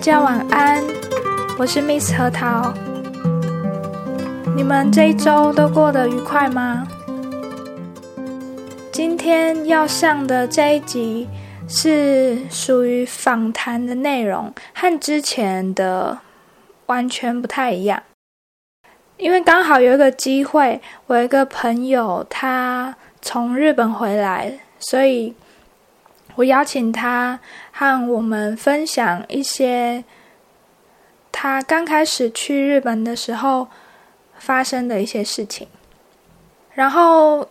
[0.00, 0.82] 大家晚安，
[1.58, 2.72] 我是 Miss 核桃。
[4.56, 6.88] 你们这一周都过得愉快吗？
[8.90, 11.28] 今天要上的这一集
[11.68, 16.18] 是属于访谈的内容，和之前的
[16.86, 18.02] 完全不太一样。
[19.18, 25.34] 因为刚好有一个机会，我有一个朋友他从日本回来，所以
[26.36, 27.38] 我邀请他
[27.72, 30.04] 和我们分享一些
[31.30, 33.68] 他刚开始去日本的时候
[34.38, 35.68] 发生的一些事情。
[36.72, 37.48] 然后，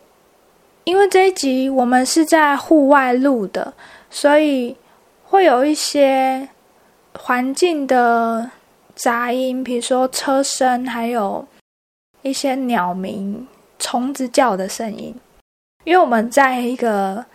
[0.83, 3.73] 因为这一集我们是在户外录的，
[4.09, 4.75] 所以
[5.25, 6.49] 会有一些
[7.19, 8.51] 环境的
[8.95, 11.47] 杂音，比如说车声，还有。
[12.21, 13.47] 一些鸟鸣、
[13.79, 15.15] 虫子叫的声音，
[15.85, 17.25] 因为我们在一个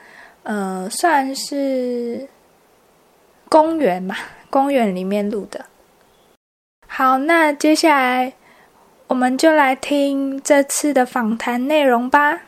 [0.45, 2.29] 呃，算是
[3.49, 4.15] 公园嘛，
[4.51, 5.65] 公园里面录的。
[6.87, 8.35] 好，那接下来
[9.07, 12.43] 我们就来听这次的访谈内容吧。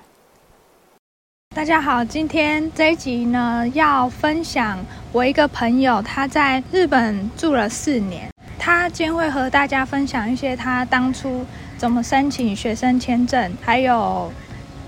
[1.54, 4.78] 大家好，今天这一集呢，要分享
[5.10, 11.46] 我一个朋友，他在日本住了四年，他将会和大家分享一些他当初。
[11.78, 13.54] 怎么申请学生签证？
[13.62, 14.32] 还有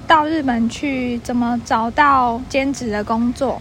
[0.09, 3.61] 到日本去怎么找到兼职的工作？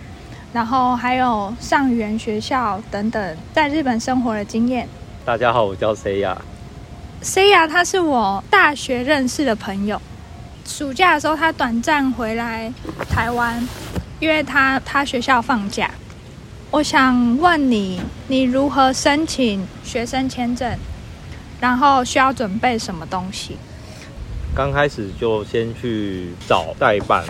[0.54, 4.88] 然后还有上语言学校等等，在日本生活的经验。
[5.26, 6.42] 大家好，我叫 C 亚。
[7.22, 10.02] C 亚他是我大学认识的朋友，
[10.66, 12.72] 暑假的时候他短暂回来
[13.10, 13.68] 台湾，
[14.22, 15.92] 因为他他学校放假。
[16.72, 20.80] 我想问你，你如何申请学生签证？
[21.60, 23.58] 然后需要准备什么东西？
[24.58, 27.24] 刚开始就先去找代办。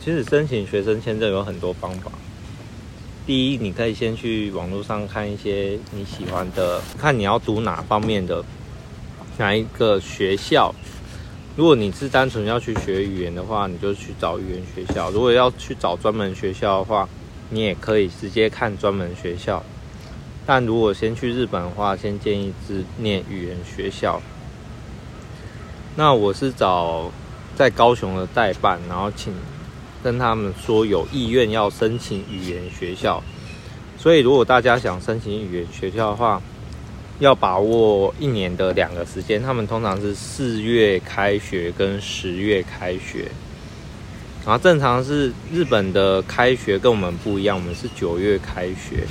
[0.00, 2.10] 其实申请学生签证有很多方法。
[3.24, 8.44] 第一，你可以先去网络上看一些你喜欢的，看你要读哪方面的，
[9.38, 10.74] 哪一个学校。
[11.54, 17.08] 如果你是单纯要去学语言的话，你就去找语言学校；如果要去找专门学校的话，
[17.50, 19.62] 你也可以直接看专门学校。
[20.44, 24.20] 但如果先去日本的话，先建议是念语言学校。
[25.94, 27.10] 那我是找
[27.54, 29.32] 在高雄的代办，然后请
[30.02, 33.22] 跟他们说有意愿要申请语言学校。
[33.98, 36.40] 所以如果大家想申请语言学校的话，
[37.18, 43.30] 要把握一年的两个时间，他们通常是四月开学跟十月开学。
[44.44, 49.06] 然后正常是日本的开学跟我们不一样，我们是九月开学。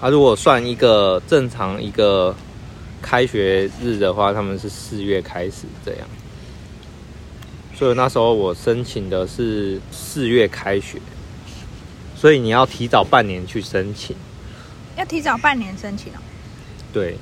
[0.00, 2.32] 啊如果算一个正常一个
[3.02, 6.08] 开学日的话，他们是四月开始这样，
[7.74, 10.98] 所以那时候我申请的是四月开学，
[12.16, 14.16] 所以你要提早半年去申请，
[14.96, 16.16] 要提早半年申请哦。
[16.92, 17.18] 对，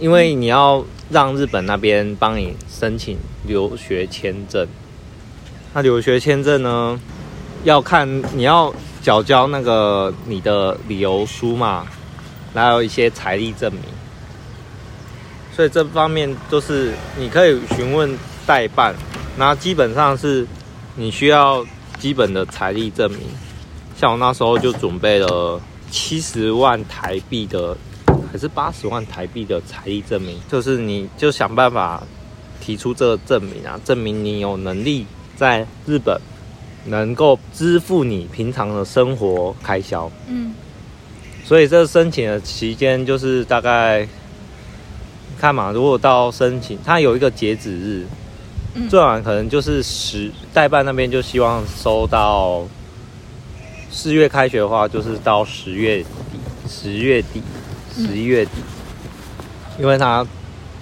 [0.00, 3.16] 因为你要让日本那边帮你申请
[3.46, 4.66] 留学签证，
[5.72, 7.00] 那留学签证呢，
[7.62, 8.74] 要看你要。
[9.00, 11.86] 缴交那个你的理由书嘛，
[12.52, 13.82] 还有一些财力证明，
[15.58, 18.94] 所以这方面就是你可以询问代办，
[19.36, 20.46] 那基本上是
[20.94, 21.66] 你需要
[21.98, 23.22] 基本的财力证明。
[23.96, 25.60] 像我那时候就准备了
[25.90, 27.76] 七十万台币的，
[28.30, 32.04] 还是八十万台币的财力证明，就是你就想办法
[32.60, 35.04] 提出这个证明啊，证明你有能力
[35.34, 36.20] 在日本。
[36.84, 40.54] 能够支付你平常的生活开销，嗯，
[41.44, 44.08] 所以这申请的期间就是大概
[45.38, 48.06] 看嘛，如果到申请，它有一个截止日，
[48.88, 52.64] 最晚可能就是十代办那边就希望收到
[53.90, 56.08] 四月开学的话，就是到十月底，
[56.68, 57.42] 十月底，
[57.94, 58.50] 十一月底，
[59.78, 60.26] 因为他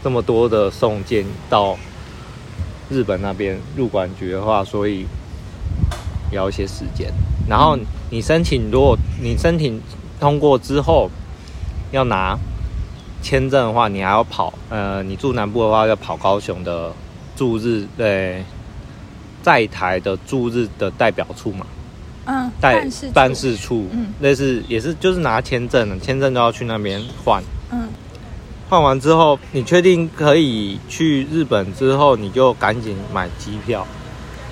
[0.03, 1.77] 这么多的送件到
[2.89, 5.07] 日本那边入管局的话，所以。
[6.33, 7.09] 要一些时间，
[7.49, 7.79] 然后
[8.11, 9.81] 你申请，如果你申请
[10.19, 11.09] 通过之后，
[11.93, 12.37] 要拿
[13.23, 16.93] 签证的话，你还要跑，呃，你住南部的话要跑高雄的
[17.35, 18.45] 驻日，对，
[19.43, 21.67] 在台的驻日的代表处嘛，
[22.27, 27.89] 嗯，办事办事处，嗯，类似也是就是拿签证，签证都要去那边换，嗯，
[28.69, 33.87] 换完之后，你确定可以去日本之后，你就赶紧买机票。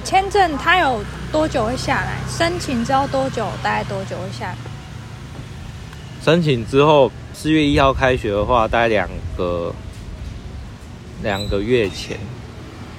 [0.04, 1.00] 签证它有
[1.32, 2.18] 多久会下来？
[2.28, 3.46] 申请之后多久？
[3.62, 4.56] 大概多久会下来？
[6.22, 7.10] 申请之后
[7.44, 9.06] 四月一号开学的话，大概两
[9.36, 9.70] 个
[11.22, 12.16] 两个月前，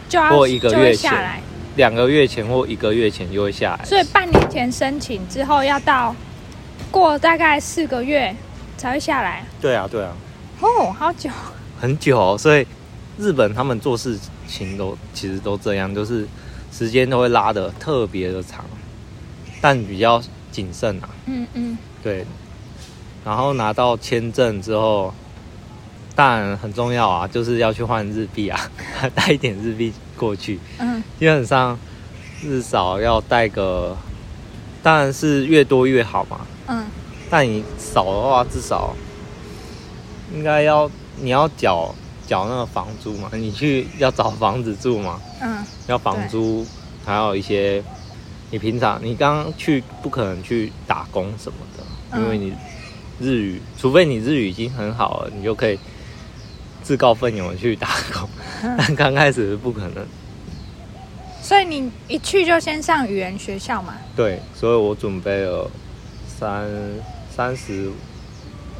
[0.08, 1.42] 就要或一个月前，
[1.78, 3.84] 两个月前或一个月前就会下来。
[3.84, 6.16] 所以半年前申请之后，要到
[6.92, 8.36] 过大概四个月
[8.78, 9.44] 才会下来。
[9.60, 10.16] 对啊，对啊，
[10.62, 11.28] 哦，好久。
[11.82, 12.68] 很久，所以
[13.18, 14.16] 日本他们做事
[14.48, 16.28] 情都其实都这样，就是
[16.72, 18.64] 时间都会拉的特别的长，
[19.60, 20.22] 但比较
[20.52, 21.10] 谨慎啊。
[21.26, 22.24] 嗯嗯，对，
[23.26, 25.12] 然后拿到签证之后，
[26.16, 28.72] 当然很重要啊，就是要去换日币啊，
[29.16, 30.60] 带一点日币过去。
[30.78, 31.78] 嗯，基本上
[32.40, 33.98] 至少要带个，
[34.84, 36.42] 当然是越多越好嘛。
[36.68, 36.86] 嗯，
[37.28, 38.96] 但你少的话，至少
[40.32, 40.90] 应该要
[41.20, 41.94] 你要缴
[42.28, 46.64] 缴那个房租嘛，你去要找房子住嘛，嗯，要房租，
[47.04, 47.84] 还有一些
[48.52, 52.54] 你平常你刚刚去不可能去打工什么的，因为你
[53.20, 55.80] 日语，除非你日语已经很好了，你就可以
[56.84, 58.28] 自告奋勇的去打工，
[58.78, 60.06] 但刚开始是不可能。
[61.42, 63.94] 所以你一去就先上语言学校嘛？
[64.16, 65.70] 对，所以我准备了
[66.28, 66.68] 三
[67.30, 67.90] 三十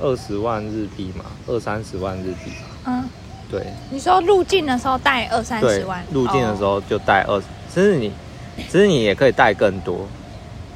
[0.02, 2.68] 二十万日币嘛，二三十万日币嘛。
[2.88, 3.10] 嗯，
[3.52, 3.62] 对
[3.92, 7.40] 你说入境的时候带二三十万，，入境的时哦，候就带二，
[7.72, 8.12] 其实你
[8.58, 10.08] 其实你也可以带更多，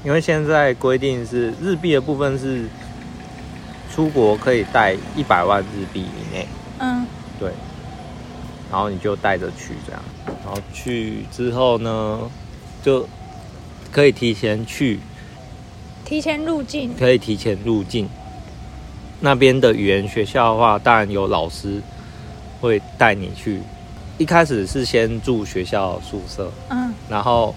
[0.05, 2.65] 因为现在规定是日币的部分是
[3.93, 6.47] 出国可以带一百万日币以内，
[6.79, 7.05] 嗯。
[7.39, 7.51] 对，
[8.71, 10.01] 然后你就带着去这样，
[10.43, 12.19] 然后去之后呢，
[12.83, 13.07] 就
[13.91, 14.99] 可以提前去，
[16.03, 18.09] 提前入境，可以提前入境。
[19.21, 21.81] 那边的语言学校的话，当然有老师
[22.61, 23.61] 会带你去。
[24.17, 26.93] 一开始是先住学校宿舍，嗯。
[27.09, 27.55] 然后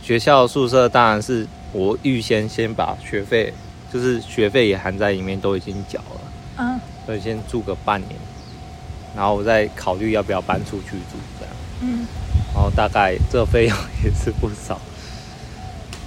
[0.00, 3.52] 学校宿舍当然是我预先先把学费，
[3.92, 6.20] 就是学费也含在里面，都已经缴了，
[6.58, 8.14] 嗯所以先住个半年，
[9.16, 11.54] 然后我再考虑要不要搬出去住这样。
[11.80, 12.06] 嗯，
[12.52, 14.78] 然后大概这费用也是不少。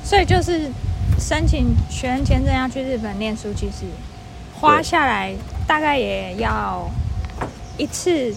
[0.03, 0.69] 所以就是
[1.19, 3.85] 申请学生签证要去日本念书，其实
[4.53, 5.33] 花下来
[5.65, 6.87] 大概也要
[7.77, 8.31] 一次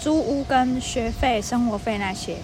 [0.00, 2.36] 租屋跟学费、生活费那些。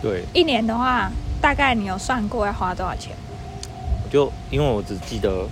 [0.00, 1.10] 对，一年的话，
[1.40, 3.12] 大概你有算过要花多少钱？
[4.08, 5.46] 我就因为我只记得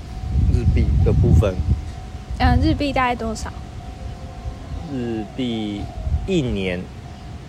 [0.51, 1.55] 日币的部分，
[2.39, 3.53] 嗯，日币大概多少？
[4.91, 5.83] 日币
[6.27, 6.81] 一年，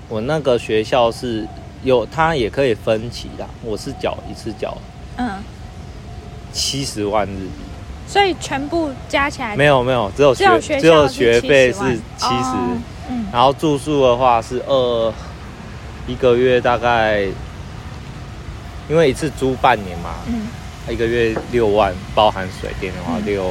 [0.09, 1.48] 我那个学校是
[1.81, 4.77] 有，它也可以分期的，我是缴一次缴
[5.15, 5.42] 嗯，
[6.51, 7.63] 七十万日币，
[8.06, 9.56] 所以全部加起来？
[9.56, 11.80] 没有没有，只有只有学学只有校学费是
[12.18, 12.77] 七十、哦
[13.09, 13.25] 嗯。
[13.31, 15.13] 然后住宿的话是二
[16.06, 17.21] 一个月大概，
[18.89, 20.48] 因为一次租半年嘛，嗯
[20.89, 23.45] 一个月六万，包含水电的话嗯六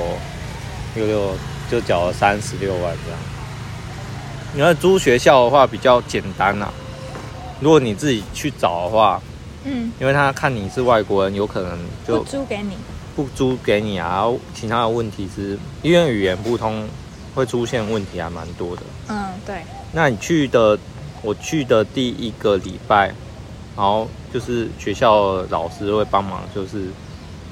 [0.94, 1.34] 六六
[1.70, 3.20] 就缴了三十六万这样。
[4.54, 6.72] 你要租学校的话比较简单啦、
[7.60, 9.20] 如果你自己去找的话，
[9.64, 12.76] 嗯，因为他看你是外国人，有可能不就租给你。
[13.14, 14.26] 不租给你啊。
[14.54, 16.86] 其他的问题是，因为语言不通，
[17.34, 18.82] 会出现问题还蛮多的。
[19.08, 19.56] 嗯，对，
[19.92, 20.78] 那你去的，
[21.22, 23.06] 我去的第一个礼拜，
[23.76, 26.88] 然后就是学校老师会帮忙，就是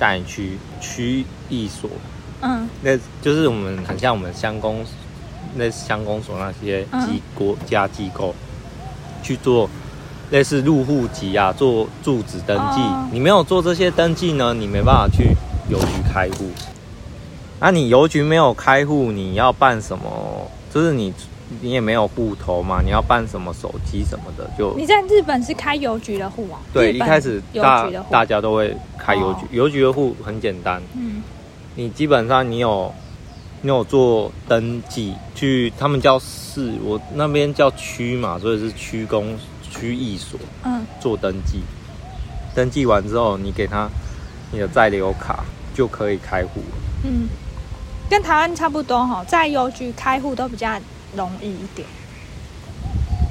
[0.04, 1.88] 带你去区役所，
[2.42, 4.84] 嗯那就是我们很像我们乡公，
[5.54, 8.34] 那乡公所那些嗯机国家机构
[9.22, 9.66] 去做
[10.30, 12.82] 类似入户籍啊，做住址登记。
[12.82, 15.34] 哦你没有做这些登记呢，你没办法去
[15.70, 16.50] 邮局开户。
[17.60, 20.04] 那、你邮局没有开户，你要办什么？
[20.70, 21.14] 就是你
[21.62, 26.60] 你也没有户头嘛，你要办什么手机什么的，就你在日本是开邮局的户啊？
[26.74, 26.92] 对。
[26.92, 31.22] 一开始大大家都会开邮局哦，邮局的户很简单，嗯。
[31.74, 32.94] 你基本上你有
[33.60, 40.86] 你有做登记，去他们叫市，我那边叫区嘛，所以是区公区役所嗯。
[41.00, 41.60] 做登记。
[42.54, 43.90] 登记完之后，你给他
[44.52, 45.44] 你的在留卡
[45.74, 46.76] 就可以开户了。
[47.04, 47.28] 嗯，
[48.08, 50.80] 跟台湾差不多哈，在邮局开户都比较
[51.16, 51.86] 容易一点。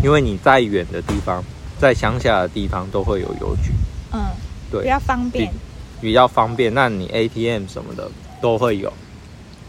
[0.03, 1.41] 因为你在远的地方，
[1.79, 3.71] 在乡下的地方都会有邮局，
[4.11, 4.19] 嗯，
[4.73, 5.51] 对比较方便。
[6.01, 6.73] 比较方便。
[6.73, 8.09] 那你 ATM 什么的
[8.41, 8.91] 都会有。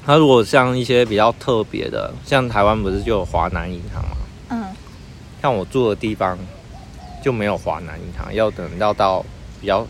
[0.07, 4.17] 那如果像一些比较特别的，像台湾不是就有华南银行吗？
[4.51, 4.65] 嗯
[5.41, 6.39] 像我住的地方
[7.23, 9.25] 就没有华南银行，要等到到
[9.61, 9.87] 比较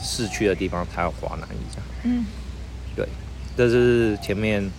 [0.00, 1.82] 市区的地方才有华南银行。
[2.04, 2.26] 嗯
[2.94, 3.08] 对
[3.56, 4.70] 这是前面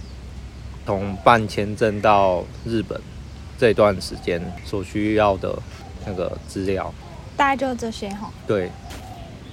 [0.85, 2.99] 从办签证到日本
[3.57, 5.57] 这段时间所需要的
[6.05, 6.93] 那个资料。
[7.35, 8.31] 大概就这些哈。
[8.47, 8.71] 对，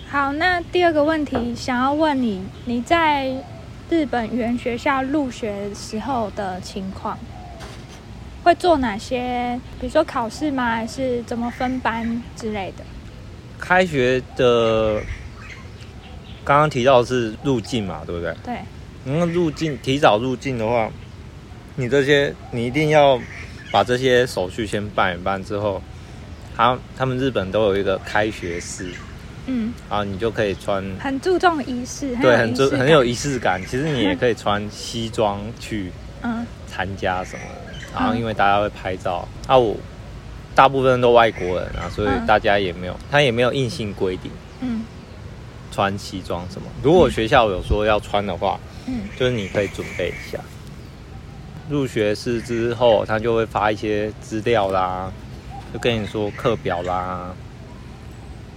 [0.09, 3.35] 好，那第二个问题想要问你，你在
[3.91, 7.19] 日本语言学校入学时候的情况，
[8.45, 9.61] 会做哪些？
[9.81, 10.77] 比如说考试吗？
[10.77, 12.85] 还是怎么分班之类的？
[13.59, 15.03] 开学的
[16.45, 18.35] 刚刚提到的是入境嘛，对不对？
[18.45, 18.59] 对，
[19.05, 20.89] 那入境提早入境的话，
[21.75, 23.21] 你这些你一定要
[23.73, 25.83] 把这些手续先办一办之后，
[26.57, 28.93] 他他们日本都有一个开学式，
[29.47, 33.61] 嗯，啊，你就可以穿很注重仪式，对，很注注很有仪式感。
[33.65, 35.91] 其实你也可以穿西装去
[36.23, 36.47] 嗯。
[36.67, 37.43] 参加什么，
[37.95, 39.75] 然后因为大家会拍照，啊，我
[40.55, 42.27] 大部分都外国人啊，所以嗯。
[42.27, 44.83] 大家也没有，他也没有硬性规定嗯。
[45.73, 46.67] 穿西装什么。
[46.83, 49.03] 如果学校有说要穿的话，嗯。
[49.17, 50.39] 就是你可以准备一下。
[51.71, 55.11] 入学式之后，他就会发一些资料啦，
[55.73, 57.35] 就跟你说课表啦，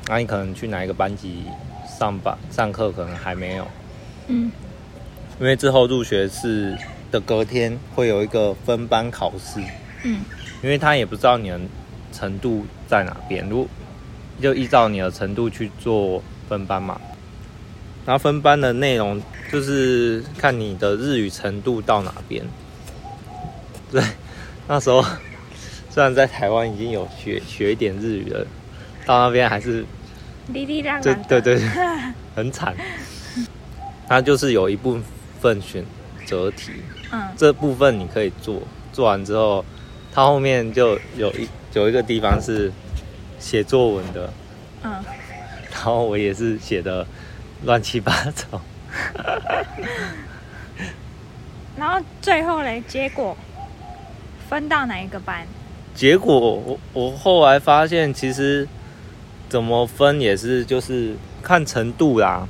[0.09, 1.43] 那你可能去哪一个班级
[1.87, 3.67] 上班上课，可能还没有，
[4.27, 4.51] 嗯
[5.39, 6.75] 因为之后入学是
[7.11, 9.61] 的隔天会有一个分班考试，
[10.03, 10.21] 嗯
[10.63, 11.59] 因为他也不知道你的
[12.11, 13.67] 程度在哪边，如
[14.41, 16.99] 就依照你的程度去做分班嘛。
[18.05, 22.43] 然后分班的内容就是看你的日语程度到哪边。
[23.91, 24.01] 对，
[24.67, 25.05] 那时候
[25.91, 28.47] 虽然在台湾已经有学学一点日语了，
[29.05, 29.85] 到那边还是
[30.53, 31.59] 哩哩啦啦对的，对对，
[32.35, 32.75] 很惨。
[34.07, 34.99] 它就是有一部
[35.39, 35.85] 分选
[36.25, 36.71] 择题，
[37.11, 39.63] 嗯这部分你可以做，做完之后，
[40.13, 42.71] 它后面就有一有一个地方是
[43.39, 44.33] 写作文的，
[44.83, 44.91] 嗯，
[45.71, 47.05] 然后我也是写的
[47.65, 48.61] 乱七八糟。
[51.77, 53.37] 然后最后嘞，结果
[54.49, 55.45] 分到哪一个班？
[55.93, 58.67] 结果我我后来发现，其实
[59.49, 62.47] 怎么分也是就是看程度啦。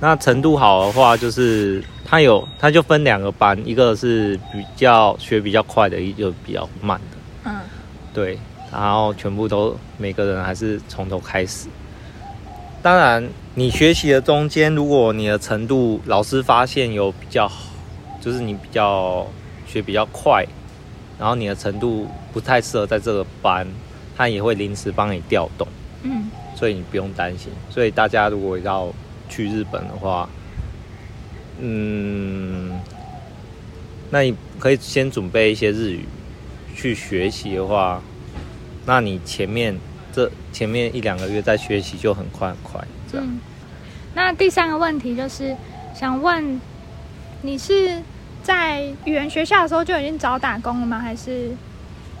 [0.00, 7.16] 那程度好的话，就是它有它就分两个班，一个是比较学比较快的，一个比较慢的。
[7.44, 7.60] 嗯
[8.12, 8.38] 对，
[8.72, 11.68] 然后全部都每个人还是从头开始。
[12.82, 17.70] 当然，你学习的中间，如果你的程度老师发现有比较好，
[18.20, 19.24] 就是你比较
[19.66, 20.44] 学比较快，
[21.16, 23.64] 然后你的程度不太适合在这个班，
[24.16, 25.66] 他也会临时帮你调动，
[26.02, 27.52] 嗯所以你不用担心。
[27.70, 28.92] 所以大家如果要
[29.28, 30.28] 去日本的话，
[31.60, 32.78] 嗯，
[34.10, 36.06] 那你可以先准备一些日语
[36.74, 38.02] 去学习的话，
[38.86, 39.76] 那你前面
[40.12, 42.80] 这前面一两个月在学习就很快很快，
[43.10, 43.26] 这样。
[43.26, 43.40] 嗯。
[44.14, 45.56] 那第三个问题就是
[45.94, 46.60] 想问，
[47.40, 48.02] 你是
[48.42, 50.98] 在语言学校的时候就已经找打工了吗？
[50.98, 51.48] 还是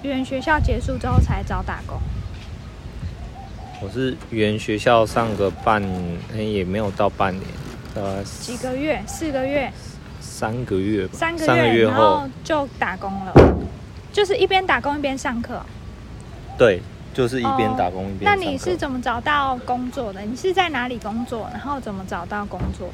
[0.02, 1.98] 语言学校结束之后才找打工？
[3.82, 7.44] 我是原学校上个半年，也没有到半年，
[7.96, 9.02] 呃，几个月？
[9.08, 9.72] 四个月？
[10.20, 11.46] 三个月吧，三个月？
[11.46, 13.32] 三个月然后后，就打工了，
[14.12, 15.60] 就是一边打工一边上课。
[16.56, 16.80] 对，
[17.12, 18.34] 就是一边哦打工一边那。
[18.36, 20.20] 你是怎么找到工作的？
[20.20, 21.50] 你是在哪里工作？
[21.52, 22.88] 然后怎么找到工作？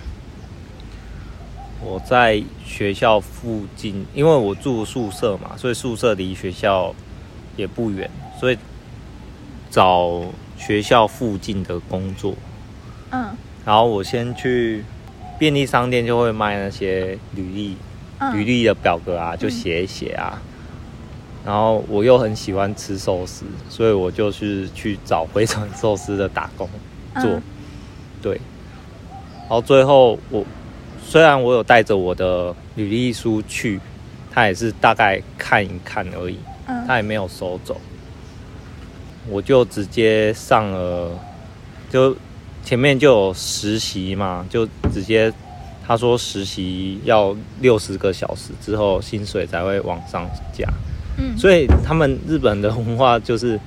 [1.82, 6.94] 我在学校附近，因为我住宿舍嘛，所以宿舍离学校
[7.56, 8.58] 也不远，所以
[9.70, 10.22] 找
[10.58, 12.34] 学校附近的工作。
[13.12, 13.28] 嗯。
[13.64, 14.84] 然后我先去
[15.38, 17.76] 便利商店，就会卖那些履历、
[18.18, 18.36] 嗯。
[18.36, 20.42] 履历的表格啊，就写一写啊。
[21.46, 26.68] 然后我又很喜欢吃寿司，所以我就是去找回转寿司的打工
[27.14, 27.24] 做。
[27.24, 27.42] 嗯
[28.20, 28.34] 对，
[29.42, 30.44] 然后最后我
[31.00, 33.78] 虽然我有带着我的履历书去，
[34.28, 36.36] 他也是大概看一看而已，
[36.66, 36.84] 嗯。
[36.84, 37.80] 他也没有收走，
[39.30, 41.10] 我就直接上了，
[41.90, 42.16] 就
[42.64, 45.32] 前面就有实习嘛，就直接
[45.86, 50.66] 他说实习要六十个小时之后薪水才会往上加，
[51.16, 53.58] 嗯，所以他们日本的文化就是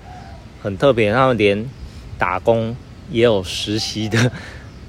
[0.62, 1.70] 很特别，他们连
[2.18, 2.75] 打工
[3.10, 4.32] 也有实习的，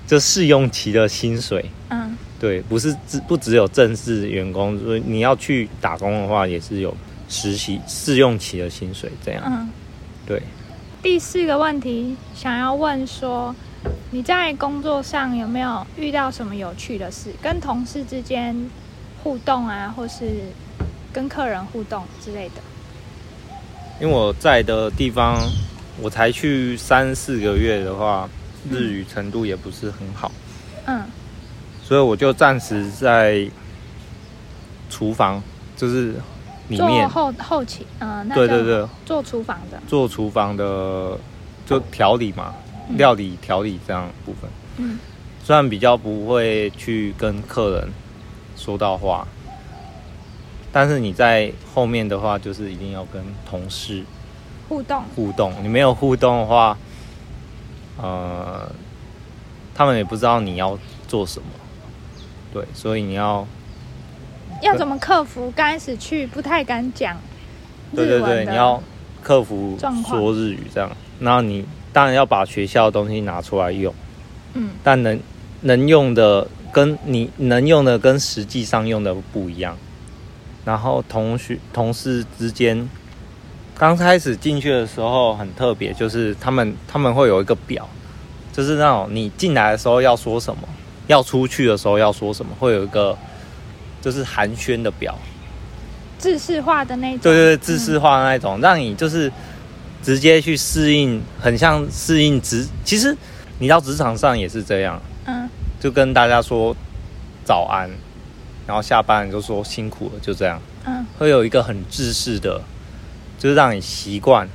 [0.06, 1.64] 就试用期的薪水。
[1.90, 6.92] 嗯对，不是只不只有正式员工，所以你要去打工的话，也是有
[7.28, 9.42] 实习试用期的薪水这样。
[9.46, 9.70] 嗯。
[10.26, 10.42] 对，
[11.02, 13.52] 第四个问题想要问说，
[14.12, 17.32] 你在工作上有没有遇到什么有趣的事？
[17.42, 18.70] 跟同事之间
[19.24, 20.30] 互动啊，或是
[21.12, 22.62] 跟客人互动之类的？
[24.00, 25.42] 因为我在的地方，
[26.00, 28.28] 我才去三四个月的话，
[28.70, 30.30] 日语程度也不是很好，
[30.86, 31.02] 嗯
[31.82, 33.44] 所以我就暂时在
[34.88, 35.42] 厨房，
[35.76, 36.14] 就是
[36.68, 41.18] 里做面，后后勤，嗯、那就对对对，做厨房的，做厨房的
[41.66, 42.54] 就调理嘛，
[42.88, 44.50] 嗯料理调理这样部分。
[44.78, 44.98] 嗯
[45.44, 47.88] 虽然比较不会去跟客人
[48.56, 49.26] 说到话，
[50.70, 54.04] 但是你在后面的话，就是一定要跟同事
[54.68, 55.52] 互动，互动。
[55.60, 56.78] 你没有互动的话，
[58.00, 58.70] 呃，
[59.74, 60.78] 他们也不知道你要
[61.08, 61.48] 做什么。
[62.54, 63.44] 对，所以你要
[64.62, 65.52] 要怎么克服？
[65.54, 67.16] 刚开始去不太敢讲
[67.94, 68.82] 对对对，你要
[69.22, 69.76] 克服
[70.08, 70.90] 说日语这样，
[71.20, 73.92] 然后你当然要把学校的东西拿出来用，
[74.54, 75.20] 嗯，但能
[75.60, 79.76] 能用的跟你能用的跟实际上用的不一样，
[80.64, 82.88] 然后同学同事之间
[83.76, 87.86] 刚开始进去的时候很特别，就是他们他们会有一个表，
[88.52, 90.62] 就是那种你进来的时候要说什么，
[91.08, 93.16] 要出去的时候要说什么，会有一个
[94.02, 95.18] 就是寒暄的表。
[96.18, 99.32] 制式化的那种，对对对，制式化的那种，让你就是
[100.02, 102.64] 直接去适应，很像适应职。
[102.84, 103.16] 其实
[103.58, 105.48] 你到职场上也是这样，嗯，
[105.80, 106.76] 就跟大家说
[107.44, 107.90] 早安，
[108.68, 112.62] 然后下班就说辛苦了，就这样，嗯，会有一个很制式的，
[113.36, 114.48] 就是让你习惯，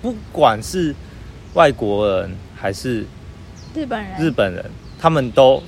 [0.00, 0.94] 不管是
[1.54, 3.04] 外国人还是
[3.74, 4.64] 日本人，日本人，
[5.00, 5.60] 他们都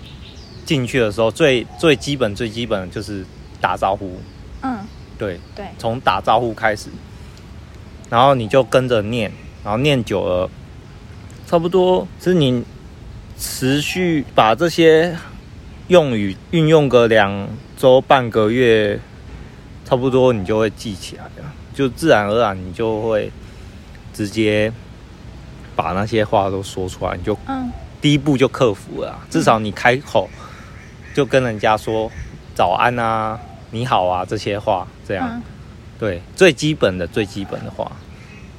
[0.68, 3.24] 进去的时候最最基本最基本的就是
[3.58, 4.20] 打招呼，
[4.60, 4.76] 嗯。
[5.16, 5.40] 对。
[5.56, 6.90] 对，从打招呼开始，
[8.10, 9.32] 然后你就跟着念，
[9.64, 10.50] 然后念久了，
[11.46, 12.62] 差不多是你
[13.38, 15.16] 持续把这些
[15.86, 17.48] 用语运用个两
[17.78, 19.00] 周半个月，
[19.86, 23.32] 差不多你就会记起来了，就自然而然你就会
[24.12, 24.70] 直接
[25.74, 27.72] 把那些话都说出来，你就嗯，
[28.02, 30.28] 第一步就克服了，至少你开口
[31.18, 32.08] 就跟人家说
[32.54, 33.36] 早安啊。
[33.72, 35.42] 你好啊，这些话这样，
[35.98, 37.90] 对最基本的最基本的话，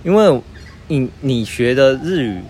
[0.04, 0.42] 因为
[0.90, 2.42] 你你学的日语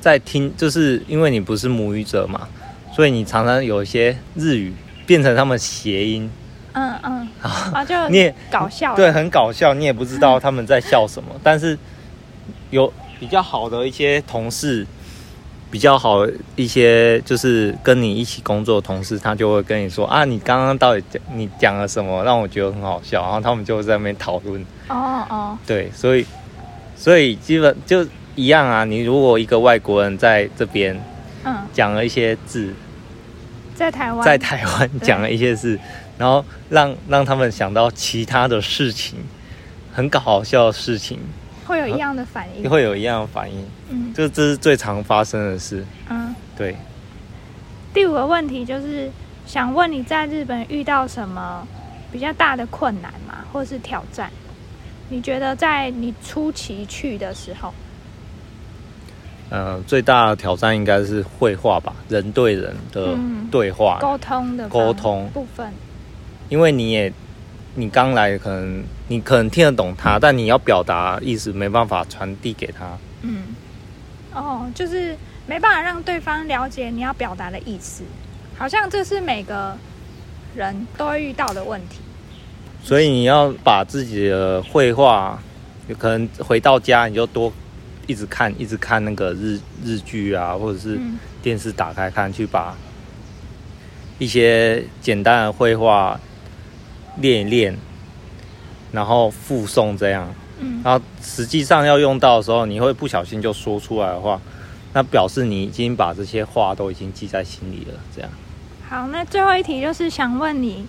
[0.00, 2.48] 在听，就是因为你不是母语者嘛，
[2.92, 4.74] 所以你常常有一些日语
[5.06, 6.28] 变成他们谐音，
[6.72, 7.28] 嗯嗯，
[7.72, 11.78] 啊就你也搞笑，对，很搞笑，你也不知道他们在笑什么，但是
[12.70, 14.84] 有比较好的一些同事。
[15.70, 24.64] 比较好一些，就是跟你一起工作的同事，他就会跟你说啊，你刚刚到底讲你讲了什么，让我觉得很好笑，然后他们就在那边讨论。
[24.88, 26.24] 哦哦，对，所以
[26.96, 28.84] 所以基本就一样啊。
[28.84, 30.98] 你如果一个外国人在这边，
[31.44, 32.72] 嗯，讲了一些字，
[33.74, 35.78] 在台湾，在台湾讲了一些字，
[36.16, 39.18] 然后让让他们想到其他的事情，
[39.92, 41.18] 很搞笑的事情。
[41.66, 46.76] 会有一样的反应，会有一样的反应，嗯，这这是最常发生的事，嗯，对。
[47.92, 49.10] 第五个问题就是
[49.46, 51.66] 想问你在日本遇到什么
[52.12, 54.30] 比较大的困难吗，或是挑战？
[55.08, 57.72] 你觉得在你初期去的时候，
[59.50, 63.16] 呃，最大的挑战应该是绘画吧，人对人的
[63.50, 65.28] 对话、沟通的沟通。
[65.32, 65.72] 部分，
[66.48, 67.12] 因为你也。
[67.78, 72.96] 你刚来，可能你可能听得懂他，但你要表达意思没办法传递给他。
[73.20, 73.54] 嗯，
[74.32, 75.14] 哦，就是
[75.46, 78.02] 没办法让对方了解你要表达的意思，
[78.56, 79.76] 好像这是每个
[80.54, 81.98] 人都会遇到的问题。
[82.82, 85.38] 所以你要把自己的绘画，
[85.88, 87.52] 有可能回到家你就多
[88.06, 90.98] 一直看，一直看那个日日剧啊，或者是
[91.42, 92.74] 电视打开看，去把
[94.18, 96.18] 一些简单的绘画。
[97.16, 97.76] 练一练，
[98.92, 104.40] 然后附送这样，嗯，然后实际上要用到的时候，你会不小心就说出来的话，
[104.92, 107.94] 那表示你已经把这些话都已经记在心里了。
[108.14, 108.30] 这样。
[108.88, 110.86] 好，那最后一题就是想问你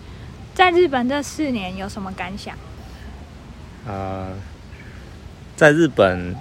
[0.54, 2.56] 在日本这四年有什么感想？
[3.86, 4.28] 呃，
[5.56, 6.36] 在日本，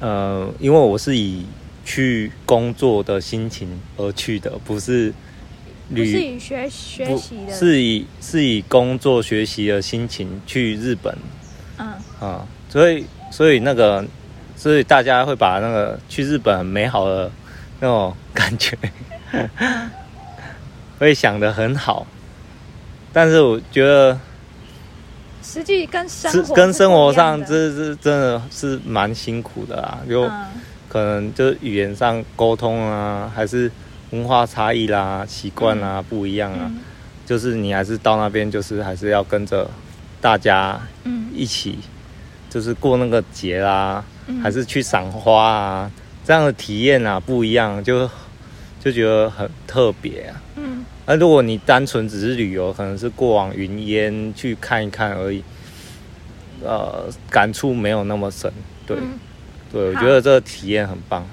[0.00, 1.46] 呃，因为我是以
[1.84, 5.12] 去工作的心情而去的，不是。
[5.88, 11.16] 不是以学学习的，是以是以工作学习的心情去日本，
[11.78, 11.92] 嗯。
[12.18, 14.04] 啊，所以所以那个，
[14.56, 17.30] 所以大家会把那个去日本很美好的
[17.78, 18.76] 那种感觉，
[20.98, 22.04] 会想的很好，
[23.12, 24.18] 但是我觉得，
[25.42, 30.28] 实际跟生活跟生活上这是真的是蛮辛苦的啊，就
[30.88, 33.70] 可能就语言上沟通啊，还是。
[34.10, 36.70] 文化差异啦，习惯啦不一样啊，
[37.26, 39.68] 就是你还是到那边，就是还是要跟着
[40.20, 40.80] 大家
[41.34, 41.78] 一起，
[42.48, 44.04] 就是过那个节啦，
[44.42, 45.90] 还是去赏花啊，
[46.24, 48.08] 这样的体验啊不一样，就
[48.80, 50.42] 就觉得很特别啊。
[50.56, 55.42] 嗯，那如果你单纯只是旅游，可能是过往云烟去看一看而已，
[56.62, 58.52] 呃，感触没有那么深。
[58.86, 58.96] 对，
[59.72, 61.26] 对我觉得这个体验很棒。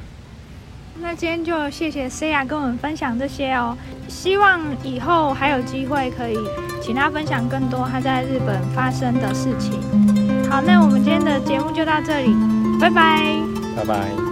[1.00, 3.78] 那今天就谢谢 C 亚跟我们分享这些哦，
[4.08, 6.38] 希望以后还有机会可以
[6.82, 9.80] 请他分享更多他在日本发生的事情。
[10.50, 12.34] 好，那我们今天的节目就到这里，
[12.80, 13.20] 拜拜，
[13.76, 14.23] 拜拜。